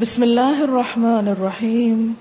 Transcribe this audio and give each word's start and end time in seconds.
بسم 0.00 0.22
اللہ 0.22 0.62
الرحمن 0.62 1.28
الرحیم۔ 1.28 2.12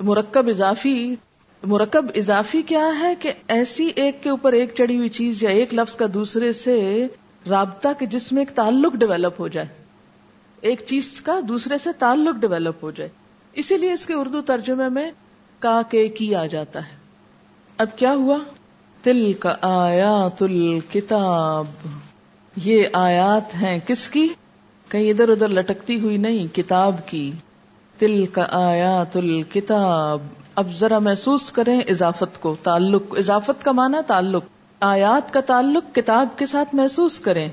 مرکب 0.00 0.48
اضافی 0.48 1.14
مرکب 1.62 2.06
اضافی 2.14 2.62
کیا 2.62 2.86
ہے 3.00 3.14
کہ 3.14 3.32
ایسی 3.48 3.90
ایک 3.96 4.22
کے 4.22 4.30
اوپر 4.30 4.52
ایک 4.52 4.74
چڑی 4.74 4.96
ہوئی 4.96 5.08
چیز 5.08 5.42
یا 5.42 5.50
ایک 5.50 5.74
لفظ 5.74 5.96
کا 5.96 6.06
دوسرے 6.14 6.52
سے 6.52 7.06
رابطہ 7.48 7.88
کے 7.98 8.06
جس 8.06 8.32
میں 8.32 8.42
ایک 8.42 8.56
تعلق 8.56 8.94
ڈیولپ 8.94 9.40
ہو 9.40 9.48
جائے۔ 9.48 9.66
ایک 10.60 10.82
چیز 10.86 11.20
کا 11.20 11.40
دوسرے 11.48 11.78
سے 11.78 11.90
تعلق 11.98 12.40
ڈیولپ 12.40 12.84
ہو 12.84 12.90
جائے۔ 12.90 13.10
اسی 13.52 13.78
لیے 13.78 13.92
اس 13.92 14.06
کے 14.06 14.14
اردو 14.14 14.42
ترجمے 14.42 14.88
میں 14.88 15.10
کا 15.58 15.82
کے 15.82 16.08
کی 16.08 16.34
آ 16.34 16.46
جاتا 16.46 16.88
ہے۔ 16.88 16.96
اب 17.78 17.86
کیا 17.96 18.14
ہوا؟ 18.14 18.38
تل 19.02 19.32
کا 19.32 19.56
آیات 19.62 20.42
الکتاب 20.42 21.66
یہ 22.56 22.82
آیات 22.92 23.54
ہیں 23.54 23.78
کس 23.86 24.08
کی؟ 24.08 24.28
کہیں 24.88 25.10
ادھر 25.10 25.28
ادھر 25.28 25.48
لٹکتی 25.48 26.00
ہوئی 26.00 26.16
نہیں، 26.16 26.54
کتاب 26.54 27.08
کی۔ 27.08 27.32
تل 27.98 28.26
کا 28.26 28.46
آیات 28.50 29.16
الکتاب۔ 29.16 30.20
اب 30.54 30.72
ذرا 30.72 30.98
محسوس 30.98 31.52
کریں 31.52 31.80
اضافت 31.80 32.40
کو، 32.40 32.56
تعلق۔ 32.62 33.02
اضافت 33.18 33.64
کا 33.64 33.72
معنی 33.72 33.98
تعلق۔ 34.06 34.44
آیات 34.80 35.32
کا 35.32 35.40
تعلق 35.40 35.94
کتاب 35.94 36.28
کے 36.36 36.46
ساتھ 36.46 36.74
محسوس 36.74 37.20
کریں۔ 37.20 37.48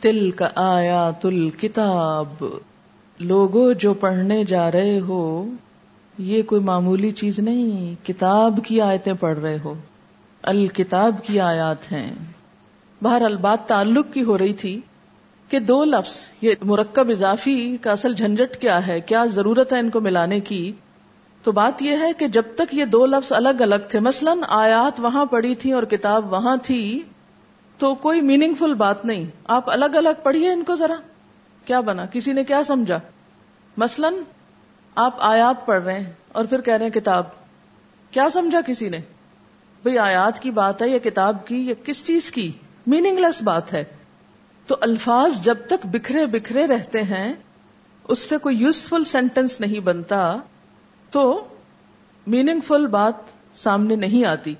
تل 0.00 0.30
کا 0.30 0.48
آیات 0.54 1.26
الکتاب۔ 1.26 2.44
لوگوں 3.18 3.74
جو 3.74 3.94
پڑھنے 3.94 4.44
جا 4.44 4.72
رہے 4.72 5.00
ہو، 5.00 5.48
یہ 6.18 6.42
کوئی 6.42 6.60
معمولی 6.60 7.10
چیز 7.10 7.38
نہیں، 7.38 8.06
کتاب 8.06 8.60
کی 8.66 8.80
آیتیں 8.80 9.12
پڑھ 9.20 9.38
رہے 9.38 9.58
ہو۔ 9.64 9.74
الکتاب 10.42 11.14
کی 11.26 11.40
آیات 11.40 11.92
ہیں۔ 11.92 12.14
بہر 13.02 13.22
البات 13.22 13.58
تعلق 13.66 14.06
کی 14.12 14.22
ہو 14.22 14.38
رہی 14.38 14.52
تھی۔ 14.52 14.80
کہ 15.48 15.58
دو 15.58 15.84
لفظ، 15.84 16.28
یہ 16.40 16.54
مرکب 16.62 17.10
اضافی 17.10 17.76
کا 17.76 17.92
اصل 17.92 18.14
جھنجٹ 18.14 18.56
کیا 18.56 18.86
ہے، 18.86 19.00
کیا 19.00 19.24
ضرورت 19.24 19.72
ہے 19.72 19.78
ان 19.78 19.90
کو 19.90 20.00
ملانے 20.00 20.40
کی؟ 20.40 20.72
تو 21.42 21.52
بات 21.52 21.82
یہ 21.82 21.96
ہے 21.96 22.12
کہ 22.12 22.28
جب 22.28 22.42
تک 22.54 22.74
یہ 22.74 22.84
دو 22.84 23.06
لفظ 23.06 23.32
الگ 23.32 23.48
الگ 23.48 23.74
تھے، 23.88 24.00
مثلا 24.00 24.34
آیات 24.48 25.00
وہاں 25.00 25.24
پڑی 25.24 25.54
تھی 25.54 25.72
اور 25.72 25.82
کتاب 25.82 26.32
وہاں 26.32 26.56
تھی، 26.62 27.02
تو 27.78 27.94
کوئی 27.94 28.20
میننگ 28.20 28.54
فل 28.54 28.74
بات 28.74 29.04
نہیں۔ 29.04 29.24
آپ 29.44 29.70
الگ 29.70 29.84
الگ 29.84 30.08
پڑھیے 30.22 30.52
ان 30.52 30.64
کو 30.64 30.76
ذرا۔ 30.76 30.94
کیا 31.64 31.80
بنا؟ 31.80 32.06
کسی 32.06 32.32
نے 32.32 32.44
کیا 32.44 32.64
سمجھا؟ 32.64 32.98
مثلا 33.76 34.08
آپ 34.94 35.14
آیات 35.18 35.66
پڑھ 35.66 35.82
رہے 35.82 36.00
ہیں 36.00 36.12
اور 36.32 36.44
پھر 36.44 36.60
کہہ 36.60 36.74
رہے 36.74 36.84
ہیں 36.84 36.92
کتاب۔ 36.92 37.24
کیا 38.10 38.30
سمجھا 38.30 38.60
کسی 38.66 38.88
نے؟ 38.88 38.98
بھئی 39.82 39.98
آیات 39.98 40.40
کی 40.40 40.50
بات 40.50 40.82
ہے 40.82 40.88
یا 40.88 40.98
کتاب 40.98 41.46
کی 41.46 41.66
یا 41.66 41.74
کس 41.84 42.06
چیز 42.06 42.30
کی؟ 42.30 42.52
میننگ 42.86 43.18
لیس 43.18 43.42
بات 43.42 43.72
ہے۔ 43.72 43.84
تو 44.66 44.76
الفاظ 44.80 45.44
جب 45.44 45.56
تک 45.66 45.86
بکھرے 45.86 46.26
بکھرے 46.26 46.66
رہتے 46.66 47.02
ہیں، 47.02 47.34
اس 48.08 48.18
سے 48.18 48.36
کوئی 48.38 48.56
یوزفل 48.56 49.04
سینٹینس 49.04 49.60
نہیں 49.60 49.80
بنتا، 49.80 50.36
تو 51.10 51.48
میننگ 52.26 52.60
فل 52.60 52.86
بات 52.86 53.14
سامنے 53.54 53.96
نہیں 53.96 54.24
آتی۔ 54.24 54.54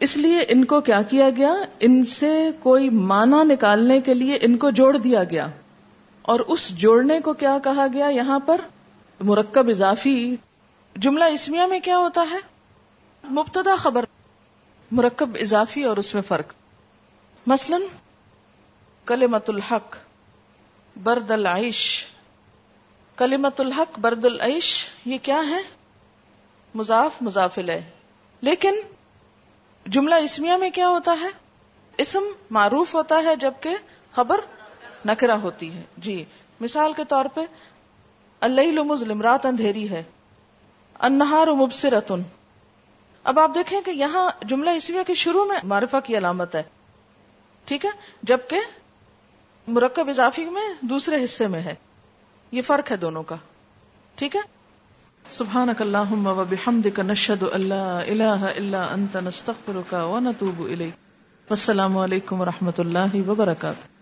اس 0.00 0.16
لیے 0.16 0.38
ان 0.48 0.64
کو 0.64 0.80
کیا 0.80 1.02
کیا 1.02 1.30
گیا؟ 1.30 1.54
ان 1.80 2.04
سے 2.04 2.50
کوئی 2.60 2.90
معنی 2.90 3.52
نکالنے 3.52 4.00
کے 4.00 4.14
لیے 4.14 4.38
ان 4.40 4.56
کو 4.56 4.70
جوڑ 4.70 4.96
دیا 4.96 5.24
گیا۔ 5.24 5.46
اور 6.22 6.40
اس 6.40 6.68
جوڑنے 6.68 7.20
کو 7.20 7.32
کیا 7.32 7.58
کہا 7.64 7.86
گیا 7.92 8.06
یہاں 8.06 8.38
پر؟ 8.38 8.60
مرکب 9.20 9.68
اضافی۔ 9.68 10.36
جملہ 10.96 11.24
اسمیا 11.24 11.66
میں 11.66 11.80
کیا 11.80 11.98
ہوتا 11.98 12.26
ہے؟ 12.30 12.38
مبتدا 13.30 13.76
خبر۔ 13.76 14.04
مرکب 14.90 15.30
اضافی 15.40 15.84
اور 15.84 15.96
اس 15.96 16.14
میں 16.14 16.22
فرق۔ 16.22 16.52
مثلاً 17.46 17.82
کلیمت 19.06 19.50
الحق، 19.50 19.96
برد 20.96 21.30
العیش. 21.30 22.06
کلیمت 23.16 23.60
الحق، 23.60 23.98
برد 23.98 24.24
العیش، 24.24 24.86
یہ 25.04 25.18
کیا 25.22 25.40
ہے؟ 25.48 25.58
مضاف 26.74 27.22
مضافل 27.22 27.68
ہے 27.68 27.90
لیکن 28.42 28.74
جملہ 29.86 30.14
اسمیا 30.14 30.56
میں 30.56 30.70
کیا 30.70 30.88
ہوتا 30.88 31.16
ہے؟ 31.20 31.28
اسم 31.98 32.22
معروف 32.50 32.94
ہوتا 32.94 33.22
ہے 33.24 33.36
جبکہ 33.36 33.76
خبر 34.12 34.40
نکرا 35.06 35.36
ہوتی 35.42 35.72
ہے۔ 35.74 35.82
جی 35.96 36.24
مثال 36.60 36.92
کے 36.92 37.04
طور 37.04 37.24
پہ 37.24 37.40
اللہ 38.40 38.82
مظلم، 38.82 39.22
رات 39.22 39.46
اندھیری 39.46 39.90
ہے 39.90 40.02
انہار 41.00 41.46
مبصرتن. 41.46 42.22
اب 43.24 43.38
آپ 43.38 43.50
دیکھیں 43.54 43.80
کہ 43.80 43.90
یہاں 43.90 44.30
جملہ 44.42 44.70
اسمیا 44.70 45.02
کے 45.02 45.14
شروع 45.14 45.44
میں 45.44 45.60
معرفہ 45.64 45.96
کی 46.04 46.16
علامت 46.18 46.54
ہے، 46.54 46.62
ٹھیک 47.64 47.84
ہے؟ 47.84 47.90
جبکہ 48.22 48.60
مرکب 49.68 50.08
اضافی 50.08 50.44
میں 50.44 50.74
دوسرے 50.80 51.24
حصے 51.24 51.46
میں 51.46 51.60
ہے۔ 51.60 51.74
یہ 52.52 52.62
فرق 52.62 52.90
ہے 52.90 52.96
دونوں 52.96 53.22
کا۔ 53.22 53.36
ٹھیک 54.14 54.36
ہے؟ 54.36 54.40
سبحان 55.30 55.68
اللہ 55.78 57.00
نشد 57.00 57.42
اللہ 57.52 57.74
اللہ 57.74 58.46
الا 58.56 58.86
انت 58.92 59.16
نستغفرک 59.16 59.94
و 60.10 60.18
نتوب 60.18 60.60
السلام 61.50 61.98
علیکم 61.98 62.40
و 62.40 62.44
رحمۃ 62.44 62.78
اللہ 62.78 63.28
وبرکاتہ۔ 63.28 63.93